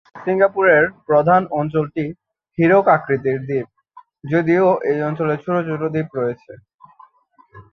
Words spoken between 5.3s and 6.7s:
ছোট ছোট দ্বীপ রয়েছে।